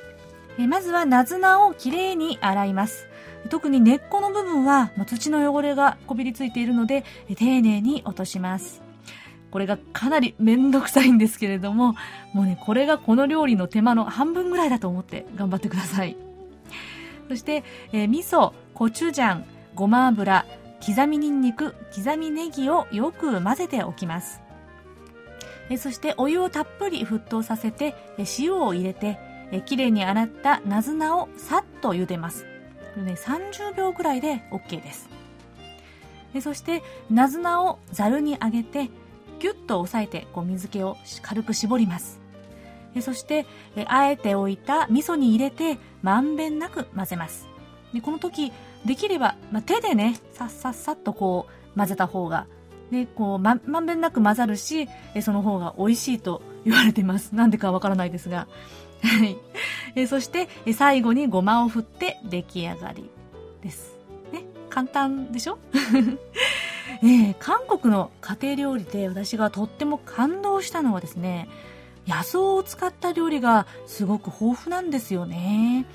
[0.57, 3.07] えまずはナズナをきれいに洗います。
[3.49, 8.81] 特に根っこの部分はま土の汚れがこびりついているので、え丁寧に落とします。
[9.51, 11.95] これがかなりめんどくさいんですけれども、
[12.33, 16.15] もうね、これがこの料理の手間の半分ぐらいだと思って頑張ってください。
[17.29, 20.45] そして、えー味噌、コチュジャン、ごま油、
[20.85, 24.42] 刻みニンニク、刻みネギをよく混ぜておきます。
[25.69, 29.17] えそしてお湯をたっぷり沸騰させて、え塩を入れて、
[29.51, 32.45] えきれいに洗ったナズナをさっと茹でます。
[32.93, 35.09] これね、30秒ぐらいで OK です。
[36.33, 38.89] えそして、ナズナをざるにあげて、
[39.39, 42.19] ギュッと押さえて、こう水気を軽く絞ります。
[42.95, 43.45] えそして、
[43.75, 47.47] えあえておいた味噌に入れて、まんべんなく混ぜます。
[47.93, 48.51] でこの時、
[48.85, 52.47] できれば、まあ、手でね、さっさっさっとこう混ぜた方が、
[52.91, 57.33] ね、こうま、まんべんなく混ざるし、えその方が美味しいと言われています。
[57.35, 58.47] なんでかわからないですが。
[59.01, 59.37] はい。
[59.95, 63.09] えそして、え最後にごまを振って出来上がり
[63.61, 63.97] です。
[64.31, 65.57] ね、簡単でしょ？
[67.03, 71.49] え韓国の家庭料理で私がとっても感動したのはですね、
[72.07, 75.85] 野草を使った料理がすごく豊富なんですよね。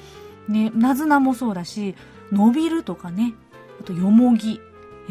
[0.49, 1.95] ね、ナズナもそうだし、
[2.33, 3.35] 伸びるとかね、
[3.81, 4.61] あとよもぎ、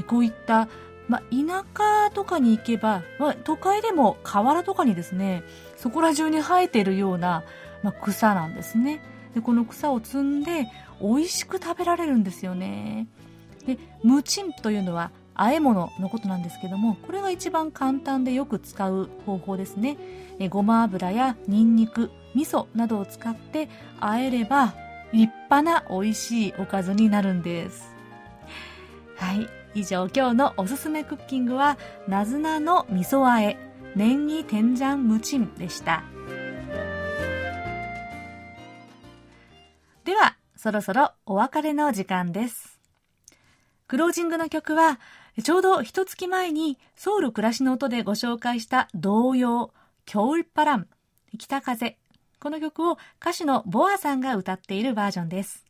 [0.08, 0.68] こういった、
[1.08, 5.44] まあ、田舎とかに行けば、まあ、都会でも河原とかにですね、
[5.78, 7.44] そこら中に生えているような、
[7.84, 9.02] まあ、草なんですね。
[9.34, 10.68] で、この草を摘んで、
[11.02, 13.08] 美味しく食べられるんですよね。
[13.66, 19.98] で、ムチンというのは、和え物のことなんですけども、これが一番簡単でよく使う方法ですね。
[20.40, 23.70] えごま油やニンニク、味噌などを使って
[24.02, 24.74] 和えれば、
[25.14, 27.96] 立派な美味しいおかずになるんです。
[29.16, 29.57] はい。
[29.77, 33.57] 以上、今日のおすすめクッキングは、ナズナの味噌和え、
[33.97, 36.05] 年に天ジャンムチンでした。
[40.05, 42.79] では、そろそろお別れの時間です。
[43.87, 45.01] クロージングの曲は、
[45.43, 49.73] ちょうど一月前にソウル暮らしの音でご紹介した童謡、
[50.07, 50.87] 겨울바람、
[51.39, 51.99] 北風。
[52.41, 55.65] この曲を歌手のボアさんが歌っているバージョンです。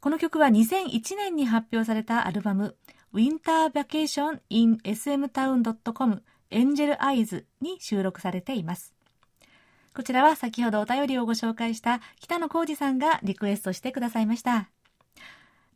[0.00, 2.76] この曲は2001年に発表されたアルバム
[3.12, 8.92] Winter Vacation in smtown.com Angel Eyes に収録されています。
[9.94, 14.68] こちらは先ほどお便りをご紹介した北野浩二さんがリクエストしてくださいました。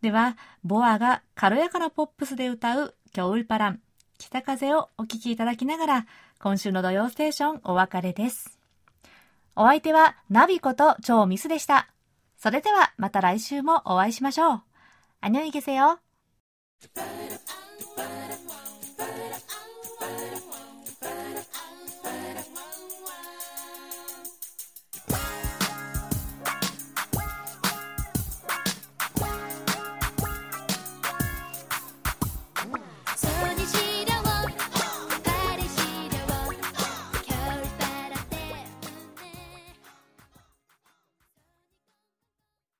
[0.02, 3.80] では、ボアが軽やかなポップスで歌う今日ウルパラン、
[4.18, 6.06] 北風をお聴きいただきながら、
[6.38, 8.58] 今週の土曜ステーションお別れです。
[9.56, 11.88] お相手はナビこと超ミスでした。
[12.38, 14.62] それではまた来週もお会いしましょう。
[15.22, 15.98] 안녕히계세요
[16.93, 18.24] Ba-da-da,